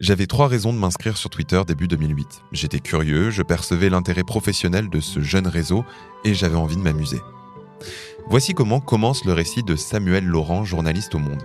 J'avais 0.00 0.26
trois 0.26 0.48
raisons 0.48 0.72
de 0.72 0.78
m'inscrire 0.78 1.18
sur 1.18 1.28
Twitter 1.28 1.60
début 1.66 1.86
2008. 1.86 2.42
J'étais 2.52 2.80
curieux, 2.80 3.28
je 3.28 3.42
percevais 3.42 3.90
l'intérêt 3.90 4.24
professionnel 4.24 4.88
de 4.88 4.98
ce 4.98 5.20
jeune 5.20 5.46
réseau 5.46 5.84
et 6.24 6.32
j'avais 6.32 6.56
envie 6.56 6.76
de 6.76 6.80
m'amuser. 6.80 7.20
Voici 8.26 8.54
comment 8.54 8.80
commence 8.80 9.26
le 9.26 9.34
récit 9.34 9.62
de 9.62 9.76
Samuel 9.76 10.24
Laurent, 10.24 10.64
journaliste 10.64 11.14
au 11.14 11.18
Monde. 11.18 11.42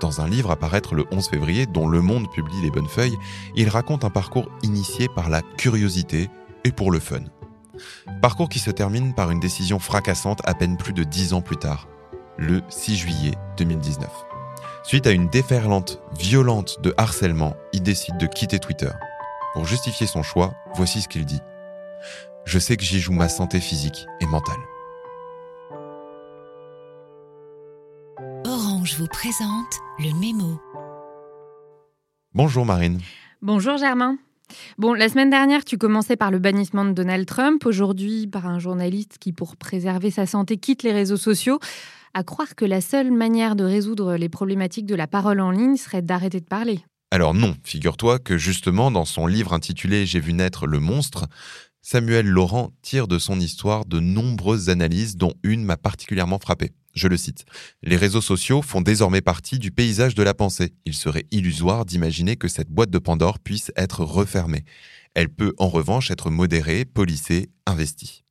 Dans 0.00 0.20
un 0.20 0.28
livre 0.28 0.50
à 0.50 0.56
paraître 0.56 0.94
le 0.94 1.06
11 1.10 1.28
février, 1.28 1.64
dont 1.64 1.88
Le 1.88 2.02
Monde 2.02 2.30
publie 2.30 2.60
les 2.60 2.70
bonnes 2.70 2.88
feuilles, 2.88 3.16
il 3.56 3.70
raconte 3.70 4.04
un 4.04 4.10
parcours 4.10 4.50
initié 4.62 5.08
par 5.08 5.30
la 5.30 5.40
curiosité 5.40 6.28
et 6.64 6.72
pour 6.72 6.90
le 6.90 7.00
fun. 7.00 7.24
Parcours 8.20 8.50
qui 8.50 8.58
se 8.58 8.70
termine 8.70 9.14
par 9.14 9.30
une 9.30 9.40
décision 9.40 9.78
fracassante 9.78 10.42
à 10.44 10.52
peine 10.52 10.76
plus 10.76 10.92
de 10.92 11.04
dix 11.04 11.32
ans 11.32 11.40
plus 11.40 11.56
tard, 11.56 11.88
le 12.36 12.60
6 12.68 12.96
juillet 12.96 13.32
2019. 13.56 14.27
Suite 14.88 15.06
à 15.06 15.10
une 15.10 15.28
déferlante 15.28 16.00
violente 16.18 16.78
de 16.82 16.94
harcèlement, 16.96 17.54
il 17.74 17.82
décide 17.82 18.16
de 18.16 18.24
quitter 18.24 18.58
Twitter. 18.58 18.88
Pour 19.52 19.66
justifier 19.66 20.06
son 20.06 20.22
choix, 20.22 20.54
voici 20.76 21.02
ce 21.02 21.08
qu'il 21.08 21.26
dit. 21.26 21.42
Je 22.46 22.58
sais 22.58 22.78
que 22.78 22.82
j'y 22.82 22.98
joue 22.98 23.12
ma 23.12 23.28
santé 23.28 23.60
physique 23.60 24.06
et 24.22 24.24
mentale. 24.24 24.56
Orange 28.46 28.94
vous 28.96 29.08
présente 29.08 29.74
le 29.98 30.18
mémo. 30.18 30.58
Bonjour 32.32 32.64
Marine. 32.64 32.98
Bonjour 33.42 33.76
Germain. 33.76 34.16
Bon, 34.78 34.94
la 34.94 35.10
semaine 35.10 35.28
dernière, 35.28 35.66
tu 35.66 35.76
commençais 35.76 36.16
par 36.16 36.30
le 36.30 36.38
bannissement 36.38 36.86
de 36.86 36.92
Donald 36.92 37.26
Trump, 37.26 37.66
aujourd'hui 37.66 38.26
par 38.26 38.46
un 38.46 38.58
journaliste 38.58 39.18
qui, 39.20 39.34
pour 39.34 39.58
préserver 39.58 40.10
sa 40.10 40.24
santé, 40.24 40.56
quitte 40.56 40.82
les 40.82 40.92
réseaux 40.92 41.18
sociaux. 41.18 41.60
À 42.14 42.22
croire 42.22 42.54
que 42.54 42.64
la 42.64 42.80
seule 42.80 43.12
manière 43.12 43.56
de 43.56 43.64
résoudre 43.64 44.16
les 44.16 44.28
problématiques 44.28 44.86
de 44.86 44.94
la 44.94 45.06
parole 45.06 45.40
en 45.40 45.50
ligne 45.50 45.76
serait 45.76 46.02
d'arrêter 46.02 46.40
de 46.40 46.46
parler. 46.46 46.80
Alors 47.10 47.32
non, 47.32 47.56
figure-toi 47.64 48.18
que 48.18 48.36
justement 48.36 48.90
dans 48.90 49.06
son 49.06 49.26
livre 49.26 49.54
intitulé 49.54 50.04
J'ai 50.04 50.20
vu 50.20 50.34
naître 50.34 50.66
le 50.66 50.78
monstre, 50.78 51.26
Samuel 51.80 52.26
Laurent 52.26 52.70
tire 52.82 53.08
de 53.08 53.18
son 53.18 53.40
histoire 53.40 53.86
de 53.86 53.98
nombreuses 53.98 54.68
analyses 54.68 55.16
dont 55.16 55.32
une 55.42 55.64
m'a 55.64 55.78
particulièrement 55.78 56.38
frappé. 56.38 56.72
Je 56.94 57.08
le 57.08 57.16
cite. 57.16 57.44
Les 57.82 57.96
réseaux 57.96 58.20
sociaux 58.20 58.60
font 58.60 58.82
désormais 58.82 59.22
partie 59.22 59.58
du 59.58 59.70
paysage 59.70 60.14
de 60.14 60.22
la 60.22 60.34
pensée. 60.34 60.74
Il 60.84 60.94
serait 60.94 61.26
illusoire 61.30 61.86
d'imaginer 61.86 62.36
que 62.36 62.48
cette 62.48 62.68
boîte 62.68 62.90
de 62.90 62.98
Pandore 62.98 63.38
puisse 63.38 63.72
être 63.76 64.04
refermée. 64.04 64.64
Elle 65.14 65.30
peut 65.30 65.54
en 65.56 65.68
revanche 65.68 66.10
être 66.10 66.28
modérée, 66.30 66.84
polissée, 66.84 67.48
investie. 67.66 68.24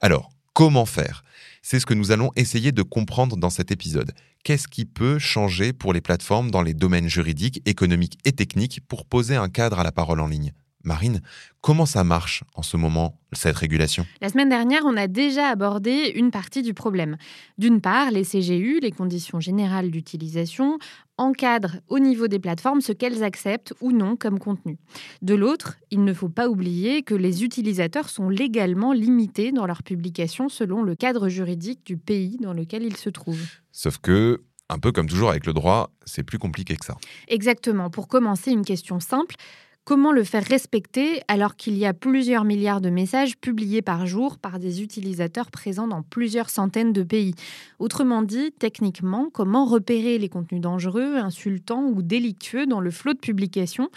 Alors, 0.00 0.30
comment 0.54 0.86
faire? 0.86 1.22
C'est 1.66 1.80
ce 1.80 1.86
que 1.86 1.94
nous 1.94 2.12
allons 2.12 2.30
essayer 2.36 2.72
de 2.72 2.82
comprendre 2.82 3.38
dans 3.38 3.48
cet 3.48 3.70
épisode. 3.70 4.12
Qu'est-ce 4.44 4.68
qui 4.68 4.84
peut 4.84 5.18
changer 5.18 5.72
pour 5.72 5.94
les 5.94 6.02
plateformes 6.02 6.50
dans 6.50 6.60
les 6.60 6.74
domaines 6.74 7.08
juridiques, 7.08 7.62
économiques 7.64 8.18
et 8.26 8.32
techniques 8.32 8.82
pour 8.86 9.06
poser 9.06 9.34
un 9.34 9.48
cadre 9.48 9.78
à 9.78 9.82
la 9.82 9.90
parole 9.90 10.20
en 10.20 10.26
ligne? 10.26 10.52
Marine, 10.84 11.22
comment 11.62 11.86
ça 11.86 12.04
marche 12.04 12.44
en 12.54 12.62
ce 12.62 12.76
moment, 12.76 13.18
cette 13.32 13.56
régulation? 13.56 14.06
La 14.20 14.28
semaine 14.28 14.50
dernière, 14.50 14.82
on 14.84 14.96
a 14.96 15.06
déjà 15.06 15.48
abordé 15.48 16.12
une 16.14 16.30
partie 16.30 16.62
du 16.62 16.74
problème. 16.74 17.16
D'une 17.56 17.80
part, 17.80 18.10
les 18.10 18.22
CGU, 18.22 18.80
les 18.80 18.90
conditions 18.90 19.40
générales 19.40 19.90
d'utilisation, 19.90 20.78
encadrent 21.16 21.76
au 21.88 21.98
niveau 21.98 22.28
des 22.28 22.38
plateformes 22.38 22.82
ce 22.82 22.92
qu'elles 22.92 23.22
acceptent 23.22 23.72
ou 23.80 23.92
non 23.92 24.16
comme 24.16 24.38
contenu. 24.38 24.76
De 25.22 25.34
l'autre, 25.34 25.76
il 25.90 26.04
ne 26.04 26.12
faut 26.12 26.28
pas 26.28 26.48
oublier 26.48 27.02
que 27.02 27.14
les 27.14 27.44
utilisateurs 27.44 28.10
sont 28.10 28.28
légalement 28.28 28.92
limités 28.92 29.52
dans 29.52 29.66
leur 29.66 29.82
publication 29.82 30.48
selon 30.48 30.82
le 30.82 30.94
cadre 30.94 31.28
juridique 31.28 31.84
du 31.86 31.96
pays 31.96 32.36
dans 32.40 32.52
lequel 32.52 32.82
ils 32.82 32.96
se 32.96 33.08
trouvent. 33.08 33.48
Sauf 33.72 33.98
que 33.98 34.42
un 34.70 34.78
peu 34.78 34.92
comme 34.92 35.08
toujours 35.08 35.30
avec 35.30 35.46
le 35.46 35.52
droit, 35.52 35.90
c'est 36.04 36.22
plus 36.22 36.38
compliqué 36.38 36.76
que 36.76 36.84
ça. 36.84 36.96
Exactement. 37.28 37.90
Pour 37.90 38.08
commencer, 38.08 38.50
une 38.50 38.64
question 38.64 38.98
simple. 38.98 39.36
Comment 39.84 40.12
le 40.12 40.24
faire 40.24 40.44
respecter 40.44 41.20
alors 41.28 41.56
qu'il 41.56 41.76
y 41.76 41.84
a 41.84 41.92
plusieurs 41.92 42.44
milliards 42.44 42.80
de 42.80 42.88
messages 42.88 43.36
publiés 43.36 43.82
par 43.82 44.06
jour 44.06 44.38
par 44.38 44.58
des 44.58 44.82
utilisateurs 44.82 45.50
présents 45.50 45.86
dans 45.86 46.00
plusieurs 46.00 46.48
centaines 46.48 46.94
de 46.94 47.02
pays. 47.02 47.34
Autrement 47.78 48.22
dit, 48.22 48.50
techniquement, 48.58 49.28
comment 49.30 49.66
repérer 49.66 50.16
les 50.16 50.30
contenus 50.30 50.62
dangereux, 50.62 51.16
insultants 51.16 51.84
ou 51.84 52.00
délictueux 52.00 52.66
dans 52.66 52.80
le 52.80 52.90
flot 52.90 53.12
de 53.12 53.18
publication 53.18 53.90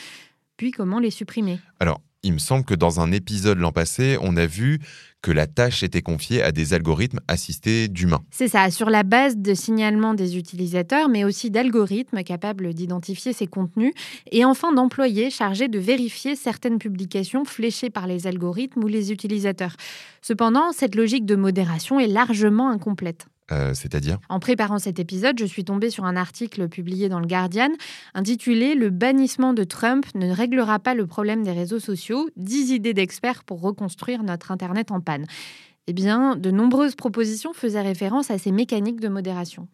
Puis 0.57 0.71
comment 0.71 0.99
les 0.99 1.11
supprimer? 1.11 1.57
Il 2.27 2.33
me 2.33 2.39
semble 2.39 2.65
que 2.65 2.75
dans 2.75 2.99
un 2.99 3.13
épisode 3.13 3.57
l'an 3.57 3.71
passé, 3.71 4.17
on 4.21 4.35
a 4.35 4.45
vu 4.45 4.79
que 5.21 5.31
la 5.31 5.47
tâche 5.47 5.81
était 5.81 6.01
confiée 6.01 6.43
à 6.43 6.51
des 6.51 6.73
algorithmes 6.73 7.21
assistés 7.29 7.87
d'humains. 7.87 8.21
C'est 8.31 8.49
ça, 8.49 8.69
sur 8.69 8.89
la 8.89 9.03
base 9.03 9.37
de 9.37 9.53
signalements 9.53 10.13
des 10.13 10.37
utilisateurs, 10.37 11.07
mais 11.07 11.23
aussi 11.23 11.49
d'algorithmes 11.49 12.23
capables 12.23 12.73
d'identifier 12.73 13.31
ces 13.31 13.47
contenus, 13.47 13.93
et 14.31 14.43
enfin 14.43 14.73
d'employés 14.73 15.29
chargés 15.29 15.69
de 15.69 15.79
vérifier 15.79 16.35
certaines 16.35 16.79
publications 16.79 17.45
fléchées 17.45 17.89
par 17.89 18.07
les 18.07 18.27
algorithmes 18.27 18.83
ou 18.83 18.87
les 18.87 19.13
utilisateurs. 19.13 19.77
Cependant, 20.21 20.73
cette 20.73 20.95
logique 20.95 21.25
de 21.25 21.35
modération 21.35 21.97
est 21.97 22.07
largement 22.07 22.69
incomplète. 22.69 23.27
Euh, 23.51 23.73
c'est-à-dire 23.73 24.19
En 24.29 24.39
préparant 24.39 24.77
cet 24.77 24.99
épisode, 24.99 25.39
je 25.39 25.45
suis 25.45 25.63
tombée 25.63 25.89
sur 25.89 26.05
un 26.05 26.17
article 26.17 26.67
publié 26.67 27.07
dans 27.07 27.19
le 27.19 27.27
Guardian 27.27 27.69
intitulé 28.13 28.75
Le 28.75 28.89
bannissement 28.89 29.53
de 29.53 29.63
Trump 29.63 30.05
ne 30.15 30.29
réglera 30.31 30.79
pas 30.79 30.93
le 30.93 31.07
problème 31.07 31.43
des 31.43 31.53
réseaux 31.53 31.79
sociaux 31.79 32.29
10 32.35 32.71
idées 32.71 32.93
d'experts 32.93 33.43
pour 33.43 33.61
reconstruire 33.61 34.23
notre 34.23 34.51
Internet 34.51 34.91
en 34.91 34.99
panne 34.99 35.25
eh 35.89 35.93
bien, 35.93 36.35
de 36.35 36.51
nombreuses 36.51 36.95
propositions 36.95 37.53
faisaient 37.53 37.81
référence 37.81 38.29
à 38.29 38.37
ces 38.37 38.51
mécaniques 38.51 38.99
de 38.99 39.07
modération. 39.07 39.69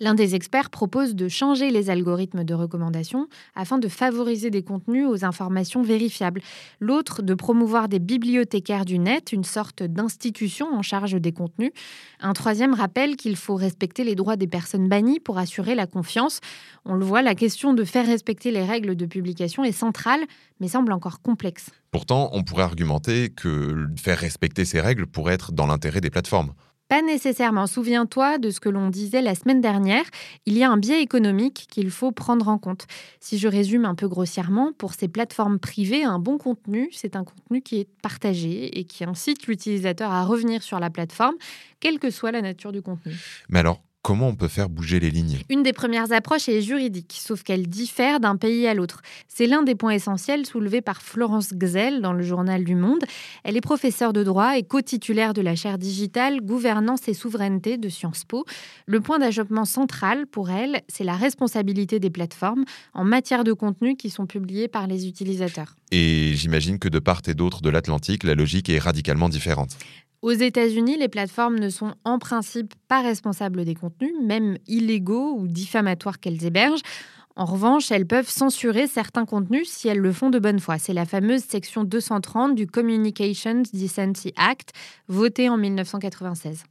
L'un 0.00 0.14
des 0.14 0.34
experts 0.34 0.70
propose 0.70 1.14
de 1.14 1.28
changer 1.28 1.70
les 1.70 1.90
algorithmes 1.90 2.42
de 2.42 2.54
recommandation 2.54 3.28
afin 3.54 3.76
de 3.76 3.86
favoriser 3.86 4.48
des 4.48 4.62
contenus 4.62 5.06
aux 5.06 5.26
informations 5.26 5.82
vérifiables. 5.82 6.40
L'autre, 6.80 7.20
de 7.20 7.34
promouvoir 7.34 7.90
des 7.90 7.98
bibliothécaires 7.98 8.86
du 8.86 8.98
net, 8.98 9.30
une 9.30 9.44
sorte 9.44 9.82
d'institution 9.82 10.74
en 10.74 10.80
charge 10.80 11.20
des 11.20 11.32
contenus. 11.32 11.72
Un 12.20 12.32
troisième 12.32 12.72
rappelle 12.72 13.16
qu'il 13.16 13.36
faut 13.36 13.56
respecter 13.56 14.04
les 14.04 14.14
droits 14.14 14.36
des 14.36 14.46
personnes 14.46 14.88
bannies 14.88 15.20
pour 15.20 15.36
assurer 15.36 15.74
la 15.74 15.86
confiance. 15.86 16.40
On 16.86 16.94
le 16.94 17.04
voit, 17.04 17.20
la 17.20 17.34
question 17.34 17.74
de 17.74 17.84
faire 17.84 18.06
respecter 18.06 18.50
les 18.50 18.64
règles 18.64 18.96
de 18.96 19.04
publication 19.04 19.64
est 19.64 19.72
centrale, 19.72 20.20
mais 20.60 20.68
semble 20.68 20.92
encore 20.92 21.20
complexe. 21.20 21.66
Pourtant, 21.90 22.30
on 22.32 22.42
pourrait 22.42 22.64
argumenter 22.64 23.30
que 23.30 23.86
faire 23.96 24.18
respecter 24.18 24.64
ces 24.64 24.80
règles 24.80 25.06
pourrait 25.06 25.34
être 25.34 25.52
dans 25.52 25.66
l'intérêt 25.66 26.00
des 26.00 26.10
plateformes. 26.10 26.52
Pas 26.88 27.02
nécessairement. 27.02 27.66
Souviens-toi 27.66 28.38
de 28.38 28.48
ce 28.50 28.60
que 28.60 28.70
l'on 28.70 28.88
disait 28.88 29.20
la 29.20 29.34
semaine 29.34 29.60
dernière. 29.60 30.04
Il 30.46 30.56
y 30.56 30.64
a 30.64 30.70
un 30.70 30.78
biais 30.78 31.02
économique 31.02 31.66
qu'il 31.70 31.90
faut 31.90 32.12
prendre 32.12 32.48
en 32.48 32.56
compte. 32.56 32.86
Si 33.20 33.36
je 33.36 33.46
résume 33.46 33.84
un 33.84 33.94
peu 33.94 34.08
grossièrement, 34.08 34.72
pour 34.72 34.94
ces 34.94 35.06
plateformes 35.06 35.58
privées, 35.58 36.02
un 36.02 36.18
bon 36.18 36.38
contenu, 36.38 36.88
c'est 36.92 37.14
un 37.14 37.24
contenu 37.24 37.60
qui 37.60 37.80
est 37.80 37.88
partagé 38.02 38.78
et 38.78 38.84
qui 38.84 39.04
incite 39.04 39.46
l'utilisateur 39.46 40.10
à 40.10 40.24
revenir 40.24 40.62
sur 40.62 40.80
la 40.80 40.88
plateforme, 40.88 41.34
quelle 41.78 41.98
que 41.98 42.10
soit 42.10 42.32
la 42.32 42.40
nature 42.40 42.72
du 42.72 42.80
contenu. 42.80 43.14
Mais 43.50 43.58
alors, 43.58 43.82
Comment 44.02 44.28
on 44.28 44.36
peut 44.36 44.48
faire 44.48 44.68
bouger 44.68 45.00
les 45.00 45.10
lignes? 45.10 45.38
Une 45.50 45.62
des 45.62 45.72
premières 45.72 46.12
approches 46.12 46.48
est 46.48 46.62
juridique, 46.62 47.18
sauf 47.20 47.42
qu'elle 47.42 47.66
diffère 47.66 48.20
d'un 48.20 48.36
pays 48.36 48.66
à 48.66 48.72
l'autre. 48.72 49.02
C'est 49.26 49.46
l'un 49.46 49.62
des 49.62 49.74
points 49.74 49.90
essentiels 49.90 50.46
soulevés 50.46 50.80
par 50.80 51.02
Florence 51.02 51.52
Gzell 51.52 52.00
dans 52.00 52.12
le 52.12 52.22
journal 52.22 52.64
du 52.64 52.74
Monde. 52.74 53.04
Elle 53.44 53.56
est 53.56 53.60
professeure 53.60 54.12
de 54.12 54.24
droit 54.24 54.56
et 54.56 54.62
co-titulaire 54.62 55.34
de 55.34 55.42
la 55.42 55.56
chaire 55.56 55.78
digitale 55.78 56.40
Gouvernance 56.40 57.06
et 57.08 57.12
souveraineté 57.12 57.76
de 57.76 57.88
Sciences 57.88 58.24
Po. 58.24 58.46
Le 58.86 59.00
point 59.00 59.18
d'achoppement 59.18 59.64
central 59.64 60.26
pour 60.26 60.48
elle, 60.48 60.80
c'est 60.88 61.04
la 61.04 61.16
responsabilité 61.16 62.00
des 62.00 62.10
plateformes 62.10 62.64
en 62.94 63.04
matière 63.04 63.44
de 63.44 63.52
contenu 63.52 63.96
qui 63.96 64.10
sont 64.10 64.26
publiés 64.26 64.68
par 64.68 64.86
les 64.86 65.06
utilisateurs. 65.06 65.74
Et 65.90 66.32
j'imagine 66.34 66.78
que 66.78 66.88
de 66.88 66.98
part 66.98 67.22
et 67.26 67.34
d'autre 67.34 67.62
de 67.62 67.68
l'Atlantique, 67.68 68.24
la 68.24 68.34
logique 68.34 68.70
est 68.70 68.78
radicalement 68.78 69.28
différente. 69.28 69.76
Aux 70.20 70.32
États-Unis, 70.32 70.96
les 70.98 71.08
plateformes 71.08 71.58
ne 71.60 71.68
sont 71.68 71.94
en 72.04 72.18
principe 72.18 72.74
pas 72.88 73.02
responsables 73.02 73.64
des 73.64 73.76
contenus, 73.76 74.12
même 74.20 74.58
illégaux 74.66 75.36
ou 75.38 75.46
diffamatoires 75.46 76.18
qu'elles 76.18 76.44
hébergent. 76.44 76.82
En 77.36 77.44
revanche, 77.44 77.92
elles 77.92 78.06
peuvent 78.06 78.28
censurer 78.28 78.88
certains 78.88 79.24
contenus 79.24 79.68
si 79.70 79.86
elles 79.86 80.00
le 80.00 80.12
font 80.12 80.28
de 80.28 80.40
bonne 80.40 80.58
foi. 80.58 80.78
C'est 80.78 80.92
la 80.92 81.04
fameuse 81.04 81.44
section 81.44 81.84
230 81.84 82.56
du 82.56 82.66
Communications 82.66 83.62
Decency 83.72 84.32
Act, 84.36 84.72
votée 85.06 85.48
en 85.48 85.56
1996. 85.56 86.64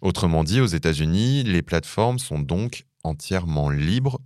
Autrement 0.00 0.42
dit, 0.42 0.62
aux 0.62 0.66
États-Unis, 0.66 1.42
les 1.42 1.60
plateformes 1.60 2.18
sont 2.18 2.38
donc 2.38 2.86
entièrement 3.04 3.68
libres 3.68 4.20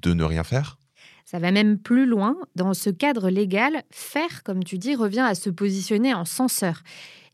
de 0.00 0.14
ne 0.14 0.24
rien 0.24 0.42
faire? 0.42 0.78
Ça 1.26 1.40
va 1.40 1.50
même 1.50 1.76
plus 1.76 2.06
loin. 2.06 2.36
Dans 2.54 2.72
ce 2.72 2.88
cadre 2.88 3.30
légal, 3.30 3.82
faire, 3.90 4.44
comme 4.44 4.62
tu 4.62 4.78
dis, 4.78 4.94
revient 4.94 5.26
à 5.26 5.34
se 5.34 5.50
positionner 5.50 6.14
en 6.14 6.24
censeur. 6.24 6.82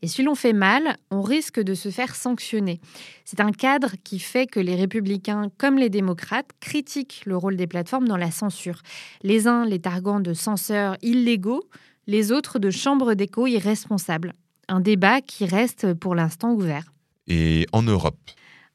Et 0.01 0.07
si 0.07 0.23
l'on 0.23 0.33
fait 0.33 0.51
mal, 0.51 0.97
on 1.11 1.21
risque 1.21 1.61
de 1.61 1.75
se 1.75 1.89
faire 1.89 2.15
sanctionner. 2.15 2.81
C'est 3.23 3.39
un 3.39 3.51
cadre 3.51 3.91
qui 4.03 4.17
fait 4.17 4.47
que 4.47 4.59
les 4.59 4.75
républicains 4.75 5.51
comme 5.59 5.77
les 5.77 5.91
démocrates 5.91 6.49
critiquent 6.59 7.21
le 7.25 7.37
rôle 7.37 7.55
des 7.55 7.67
plateformes 7.67 8.07
dans 8.07 8.17
la 8.17 8.31
censure. 8.31 8.81
Les 9.21 9.47
uns 9.47 9.63
les 9.63 9.79
targuant 9.79 10.19
de 10.19 10.33
censeurs 10.33 10.97
illégaux, 11.03 11.63
les 12.07 12.31
autres 12.31 12.57
de 12.57 12.71
chambres 12.71 13.13
d'écho 13.13 13.45
irresponsables. 13.45 14.33
Un 14.67 14.79
débat 14.79 15.21
qui 15.21 15.45
reste 15.45 15.93
pour 15.93 16.15
l'instant 16.15 16.51
ouvert. 16.51 16.91
Et 17.27 17.67
en 17.71 17.83
Europe 17.83 18.17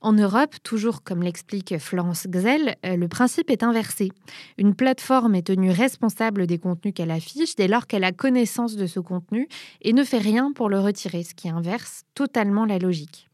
En 0.01 0.13
Europe, 0.13 0.55
toujours 0.63 1.03
comme 1.03 1.23
l'explique 1.23 1.77
Florence 1.79 2.29
Gzell, 2.31 2.77
euh, 2.87 2.97
le 2.97 3.09
principe 3.09 3.51
est 3.51 3.65
inversé. 3.65 4.11
Une 4.57 4.77
plateforme 4.77 5.35
est 5.35 5.49
tenue 5.49 5.73
responsable 5.73 6.47
des 6.47 6.59
contenus 6.59 6.95
qu'elle 6.95 7.11
affiche 7.11 7.57
dès 7.57 7.67
lors 7.67 7.89
qu'elle 7.89 8.05
a 8.05 8.13
connaissance 8.13 8.77
de 8.77 8.87
ce 8.87 9.01
contenu 9.01 9.49
et 9.83 9.93
ne 9.93 10.05
fait 10.05 10.19
rien 10.19 10.53
pour 10.53 10.69
le 10.69 10.79
retirer, 10.79 11.25
ce 11.25 11.35
qui 11.35 11.49
inverse 11.49 12.05
totalement 12.15 12.65
la 12.65 12.79
logique. 12.79 13.29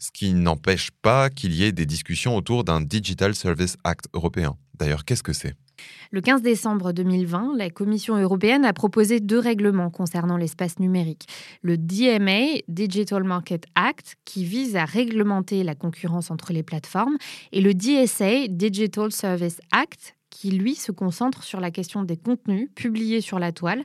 Ce 0.00 0.10
qui 0.10 0.34
n'empêche 0.34 0.90
pas 0.90 1.30
qu'il 1.30 1.54
y 1.54 1.62
ait 1.62 1.70
des 1.70 1.86
discussions 1.86 2.36
autour 2.36 2.64
d'un 2.64 2.80
Digital 2.80 3.36
Service 3.36 3.76
Act 3.84 4.06
européen. 4.12 4.56
D'ailleurs, 4.74 5.04
qu'est-ce 5.04 5.22
que 5.22 5.32
c'est? 5.32 5.54
Le 6.10 6.20
15 6.20 6.42
décembre 6.42 6.92
2020, 6.92 7.56
la 7.56 7.70
Commission 7.70 8.16
européenne 8.16 8.66
a 8.66 8.74
proposé 8.74 9.18
deux 9.18 9.38
règlements 9.38 9.88
concernant 9.88 10.36
l'espace 10.36 10.78
numérique. 10.78 11.26
Le 11.62 11.78
DMA, 11.78 12.60
Digital 12.68 13.24
Market 13.24 13.64
Act, 13.74 14.16
qui 14.26 14.44
vise 14.44 14.76
à 14.76 14.84
réglementer 14.84 15.64
la 15.64 15.74
concurrence 15.74 16.30
entre 16.30 16.52
les 16.52 16.62
plateformes, 16.62 17.16
et 17.52 17.62
le 17.62 17.72
DSA, 17.72 18.48
Digital 18.48 19.10
Service 19.10 19.60
Act, 19.70 20.14
qui 20.28 20.50
lui 20.50 20.74
se 20.74 20.92
concentre 20.92 21.44
sur 21.44 21.60
la 21.60 21.70
question 21.70 22.02
des 22.02 22.16
contenus 22.16 22.68
publiés 22.74 23.20
sur 23.20 23.38
la 23.38 23.52
toile, 23.52 23.82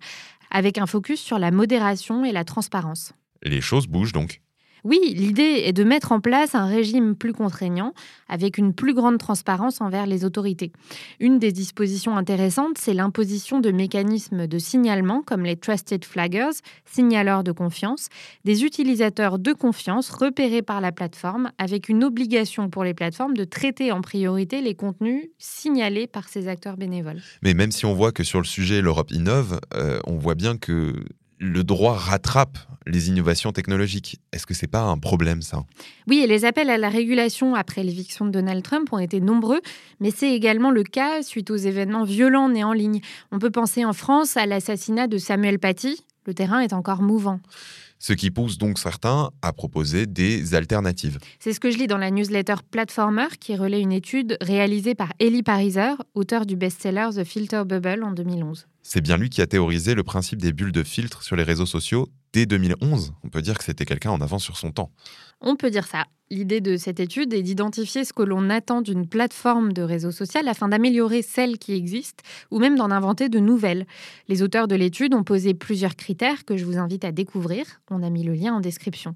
avec 0.52 0.78
un 0.78 0.86
focus 0.86 1.22
sur 1.22 1.40
la 1.40 1.52
modération 1.52 2.26
et 2.26 2.32
la 2.32 2.44
transparence. 2.44 3.14
Les 3.44 3.62
choses 3.62 3.88
bougent 3.88 4.14
donc. 4.14 4.42
Oui, 4.84 5.14
l'idée 5.16 5.64
est 5.66 5.74
de 5.74 5.84
mettre 5.84 6.12
en 6.12 6.20
place 6.20 6.56
un 6.56 6.66
régime 6.66 7.16
plus 7.16 7.34
contraignant, 7.34 7.94
avec 8.30 8.58
une 8.58 8.74
plus 8.74 8.94
grande 8.94 9.18
transparence 9.18 9.82
envers 9.82 10.06
les 10.06 10.26
autorités. 10.26 10.72
Une 11.20 11.40
des 11.40 11.52
dispositions 11.52 12.18
intéressantes, 12.18 12.78
c'est 12.78 12.94
l'imposition 12.94 13.60
de 13.60 13.72
mécanismes 13.72 14.48
de 14.48 14.58
signalement 14.60 15.22
comme 15.22 15.44
les 15.44 15.56
Trusted 15.56 16.04
Flaggers, 16.06 16.62
signaleurs 16.86 17.44
de 17.44 17.52
confiance, 17.52 18.10
des 18.46 18.64
utilisateurs 18.64 19.40
de 19.40 19.54
confiance 19.54 20.10
repérés 20.10 20.62
par 20.62 20.82
la 20.82 20.92
plateforme, 20.92 21.52
avec 21.58 21.90
une 21.90 22.04
obligation 22.04 22.70
pour 22.70 22.84
les 22.84 22.94
plateformes 22.94 23.36
de 23.36 23.44
traiter 23.44 23.92
en 23.92 24.02
priorité 24.02 24.62
les 24.62 24.76
contenus 24.76 25.30
signalés 25.38 26.08
par 26.08 26.30
ces 26.30 26.48
acteurs 26.48 26.78
bénévoles. 26.78 27.22
Mais 27.42 27.54
même 27.54 27.72
si 27.72 27.86
on 27.86 27.94
voit 27.94 28.12
que 28.12 28.24
sur 28.24 28.40
le 28.40 28.46
sujet, 28.46 28.82
l'Europe 28.82 29.12
innove, 29.12 29.60
euh, 29.76 30.00
on 30.06 30.18
voit 30.18 30.36
bien 30.36 30.58
que 30.58 30.94
le 31.40 31.64
droit 31.64 31.94
rattrape 31.94 32.58
les 32.86 33.10
innovations 33.10 33.52
technologiques. 33.52 34.20
Est-ce 34.32 34.46
que 34.46 34.54
c'est 34.54 34.68
pas 34.68 34.82
un 34.82 34.98
problème 34.98 35.42
ça? 35.42 35.64
Oui, 36.08 36.20
et 36.20 36.28
les 36.28 36.46
appels 36.46 36.70
à 36.70 36.78
la 36.78 36.90
régulation 36.90 37.54
après 37.56 37.84
l'éviction 37.84 38.26
de 38.26 38.32
Donald 38.32 38.64
Trump 38.64 38.92
ont 38.92 39.00
été 39.00 39.20
nombreux, 39.20 39.62
mais 40.00 40.12
c'est 40.12 40.34
également 40.34 40.72
le 40.72 40.84
cas 40.84 41.22
suite 41.22 41.52
aux 41.52 41.58
événements 41.58 42.04
violents 42.04 42.50
nés 42.50 42.64
en 42.64 42.74
ligne. 42.74 43.02
On 43.32 43.40
peut 43.40 43.52
penser 43.52 43.86
en 43.86 43.94
France 43.94 44.38
à 44.38 44.46
l'assassinat 44.46 45.08
de 45.08 45.18
Samuel 45.18 45.60
Paty. 45.60 46.02
Le 46.26 46.34
terrain 46.34 46.60
est 46.60 46.74
encore 46.74 47.02
mouvant 47.02 47.40
ce 48.00 48.14
qui 48.14 48.32
pousse 48.32 48.58
donc 48.58 48.78
certains 48.78 49.32
à 49.42 49.54
proposer 49.54 50.06
des 50.06 50.56
alternatives. 50.56 51.18
C'est 51.40 51.54
ce 51.54 51.60
que 51.60 51.72
je 51.72 51.78
lis 51.78 51.88
dans 51.88 51.98
la 51.98 52.12
newsletter 52.12 52.56
Platformer 52.70 53.28
qui 53.40 53.56
relaie 53.56 53.82
une 53.82 53.92
étude 53.92 54.38
réalisée 54.42 54.96
par 54.96 55.14
Elie 55.20 55.44
Pariser, 55.44 55.94
auteur 56.14 56.46
du 56.46 56.56
best-seller 56.56 57.10
The 57.16 57.24
Filter 57.24 57.64
Bubble 57.66 58.04
en 58.04 58.12
2011. 58.12 58.68
C'est 58.90 59.02
bien 59.02 59.18
lui 59.18 59.30
qui 59.30 59.42
a 59.42 59.48
théorisé 59.48 59.96
le 59.96 60.04
principe 60.04 60.42
des 60.42 60.54
bulles 60.54 60.72
de 60.72 60.82
filtre 60.82 61.22
sur 61.22 61.36
les 61.36 61.44
réseaux 61.44 61.66
sociaux 61.66 62.08
dès 62.32 62.46
2011. 62.46 63.16
On 63.26 63.28
peut 63.28 63.42
dire 63.42 63.58
que 63.58 63.66
c'était 63.66 63.84
quelqu'un 63.84 64.12
en 64.12 64.22
avance 64.22 64.46
sur 64.46 64.56
son 64.56 64.72
temps. 64.72 64.92
On 65.42 65.58
peut 65.58 65.70
dire 65.70 65.86
ça. 65.86 66.06
L'idée 66.30 66.62
de 66.62 66.78
cette 66.78 67.02
étude 67.02 67.34
est 67.34 67.42
d'identifier 67.42 68.06
ce 68.06 68.14
que 68.14 68.24
l'on 68.24 68.50
attend 68.50 68.82
d'une 68.82 69.06
plateforme 69.06 69.74
de 69.74 69.82
réseau 69.82 70.12
social 70.12 70.48
afin 70.48 70.70
d'améliorer 70.70 71.22
celles 71.22 71.58
qui 71.58 71.74
existent 71.74 72.24
ou 72.50 72.60
même 72.60 72.78
d'en 72.78 72.90
inventer 72.90 73.28
de 73.28 73.40
nouvelles. 73.40 73.86
Les 74.30 74.42
auteurs 74.42 74.70
de 74.70 74.76
l'étude 74.76 75.14
ont 75.14 75.24
posé 75.24 75.54
plusieurs 75.54 75.98
critères 75.98 76.46
que 76.46 76.56
je 76.56 76.64
vous 76.64 76.78
invite 76.78 77.04
à 77.04 77.12
découvrir. 77.12 77.66
On 77.92 78.04
a 78.04 78.10
mis 78.10 78.24
le 78.24 78.36
lien 78.36 78.54
en 78.54 78.62
description. 78.62 79.16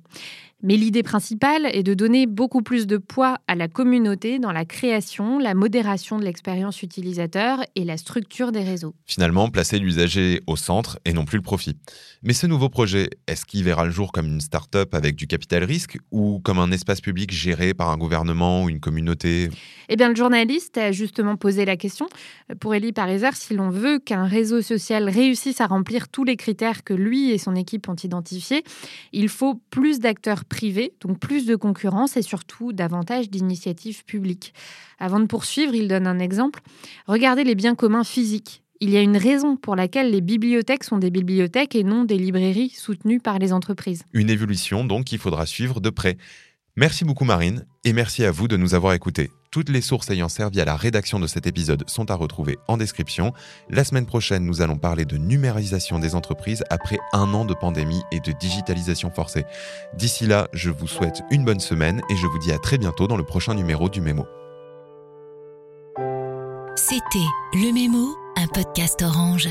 Mais 0.63 0.78
l'idée 0.78 1.02
principale 1.02 1.68
est 1.74 1.84
de 1.84 1.94
donner 1.94 2.28
beaucoup 2.28 2.62
plus 2.62 2.86
de 2.86 2.98
poids 2.98 3.40
à 3.48 3.56
la 3.56 3.68
communauté 3.68 4.38
dans 4.38 4.52
la 4.52 4.63
création, 4.66 5.40
la 5.40 5.56
modération 5.56 6.19
de 6.19 6.24
l'expérience 6.24 6.84
utilisateur 6.84 7.60
et 7.75 7.84
la 7.84 7.98
structure 7.98 8.52
des 8.52 8.63
réseaux. 8.63 8.94
Finalement, 9.06 9.50
placer 9.50 9.80
l'usager 9.80 10.42
au 10.46 10.56
centre 10.56 11.00
et 11.06 11.13
non 11.13 11.25
plus 11.25 11.38
le 11.38 11.44
profit. 11.44 11.78
Mais 12.22 12.34
ce 12.34 12.46
nouveau 12.46 12.69
projet, 12.69 13.10
est-ce 13.28 13.46
qu'il 13.46 13.63
verra 13.63 13.86
le 13.86 13.92
jour 13.92 14.12
comme 14.12 14.28
une 14.28 14.42
start-up 14.42 14.94
avec 14.94 15.16
du 15.16 15.25
capital 15.25 15.63
risque 15.63 15.98
ou 16.12 16.40
comme 16.44 16.60
un 16.60 16.72
espace 16.72 17.02
public 17.02 17.31
géré 17.31 17.74
par 17.74 17.90
un 17.90 17.98
gouvernement 17.98 18.63
ou 18.63 18.69
une 18.69 18.80
communauté? 18.80 19.50
Eh 19.90 19.96
bien, 19.96 20.10
le 20.10 20.16
journaliste 20.16 20.78
a 20.78 20.92
justement 20.92 21.38
posé 21.38 21.66
la 21.66 21.75
question. 21.75 22.08
Pour 22.60 22.75
Elie 22.75 22.94
Pariser, 22.94 23.31
si 23.34 23.56
l'on 23.56 23.69
veut 23.69 23.98
qu'un 23.98 24.25
réseau 24.25 24.62
social 24.62 25.10
réussisse 25.10 25.60
à 25.60 25.66
remplir 25.66 26.08
tous 26.10 26.24
les 26.24 26.36
critères 26.36 26.84
que 26.84 26.94
lui 26.94 27.31
et 27.31 27.40
son 27.40 27.56
équipe 27.56 27.90
ont 27.90 27.96
identifiés, 27.96 28.63
il 29.12 29.28
faut 29.28 29.60
plus 29.72 30.00
d'acteurs 30.00 30.46
privés, 30.51 30.94
donc 31.00 31.18
plus 31.18 31.45
de 31.45 31.56
concurrence 31.56 32.18
et 32.18 32.21
surtout 32.21 32.74
davantage 32.74 33.30
d'initiatives 33.30 34.03
publiques. 34.03 34.53
Avant 35.00 35.21
de 35.21 35.25
poursuivre, 35.25 35.74
il 35.74 35.88
donne 35.88 36.06
un 36.07 36.19
exemple. 36.19 36.62
Regardez 37.07 37.45
les 37.45 37.56
biens 37.56 37.74
communs 37.74 38.03
physiques. 38.03 38.62
Il 38.81 38.89
y 38.89 38.98
a 38.98 39.01
une 39.01 39.15
raison 39.15 39.56
pour 39.56 39.77
laquelle 39.77 40.12
les 40.12 40.21
bibliothèques 40.21 40.83
sont 40.83 40.98
des 40.98 41.09
bibliothèques 41.09 41.75
et 41.75 41.83
non 41.83 42.03
des 42.03 42.18
librairies 42.18 42.71
soutenues 42.71 43.19
par 43.19 43.39
les 43.39 43.53
entreprises. 43.53 44.03
Une 44.12 44.30
évolution 44.30 44.83
donc 44.83 45.06
qu'il 45.06 45.19
faudra 45.19 45.45
suivre 45.45 45.80
de 45.80 45.89
près. 45.89 46.18
Merci 46.78 47.04
beaucoup 47.04 47.26
Marine 47.26 47.66
et 47.84 47.92
merci 47.92 48.24
à 48.24 48.32
vous 48.32 48.48
de 48.48 48.56
nous 48.56 48.76
avoir 48.76 48.94
écoutés. 48.94 49.30
Toutes 49.52 49.68
les 49.68 49.82
sources 49.82 50.10
ayant 50.10 50.30
servi 50.30 50.62
à 50.62 50.66
la 50.66 50.78
rédaction 50.78 51.20
de 51.20 51.28
cet 51.28 51.46
épisode 51.46 51.84
sont 51.90 52.10
à 52.10 52.16
retrouver 52.16 52.58
en 52.70 52.78
description. 52.78 53.34
La 53.70 53.84
semaine 53.84 54.06
prochaine, 54.06 54.46
nous 54.46 54.62
allons 54.62 54.78
parler 54.78 55.04
de 55.04 55.18
numérisation 55.18 56.00
des 56.00 56.16
entreprises 56.16 56.64
après 56.70 56.98
un 57.12 57.34
an 57.34 57.44
de 57.44 57.54
pandémie 57.54 58.02
et 58.14 58.22
de 58.22 58.32
digitalisation 58.32 59.12
forcée. 59.12 59.44
D'ici 59.98 60.26
là, 60.26 60.48
je 60.54 60.70
vous 60.70 60.88
souhaite 60.88 61.24
une 61.30 61.44
bonne 61.44 61.60
semaine 61.60 62.02
et 62.10 62.16
je 62.16 62.26
vous 62.26 62.40
dis 62.40 62.54
à 62.54 62.58
très 62.58 62.78
bientôt 62.78 63.06
dans 63.06 63.18
le 63.18 63.26
prochain 63.26 63.54
numéro 63.54 63.90
du 63.90 64.00
Mémo. 64.00 64.26
C'était 66.78 67.28
Le 67.54 67.74
Mémo, 67.74 68.16
un 68.38 68.48
podcast 68.48 69.02
orange. 69.02 69.50